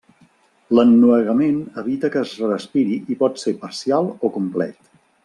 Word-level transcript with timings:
L'ennuegament 0.77 1.59
evita 1.83 2.11
que 2.15 2.23
es 2.29 2.33
respiri 2.53 2.97
i 3.17 3.21
pot 3.23 3.39
ser 3.43 3.55
parcial 3.67 4.11
o 4.29 4.33
complet. 4.39 4.91